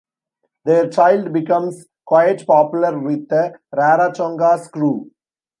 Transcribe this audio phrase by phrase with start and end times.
[0.65, 5.11] Their child becomes quite popular with the "Raratonga's" crew.